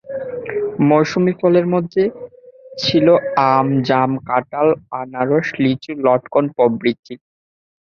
মৌসুমি 0.89 1.33
ফলের 1.39 1.65
মধ্যে 1.73 2.03
ছিল 2.77 3.07
আম, 3.45 3.67
জাম, 3.87 4.11
কাঁঠাল, 4.27 4.67
আনারস, 4.99 5.47
লিচু, 5.63 5.91
লটকন 6.05 6.45
প্রভৃতি। 6.55 7.13